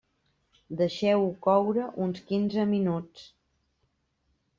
Deixeu-ho 0.79 1.27
coure 1.47 1.85
uns 2.05 2.23
quinze 2.31 2.65
minuts. 2.71 3.29